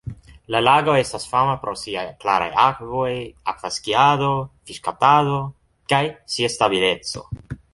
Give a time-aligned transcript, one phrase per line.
[0.53, 3.11] La lago estas fama pro siaj klaraj akvoj,
[3.53, 4.33] akva skiado,
[4.71, 5.39] fiŝkaptado,
[5.95, 6.05] kaj
[6.37, 7.25] sia stabileco.